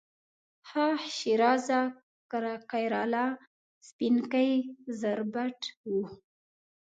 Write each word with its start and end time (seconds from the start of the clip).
ښه 0.67 0.87
ښېرازه 1.15 1.81
کیراله، 2.71 3.25
سپینکۍ 3.87 4.51
زربټ 4.99 5.59
و 5.91 5.91